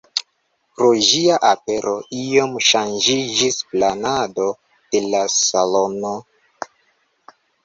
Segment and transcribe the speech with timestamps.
[0.77, 4.49] Pro ĝia apero iom ŝanĝiĝis planado
[4.97, 6.17] de la salono.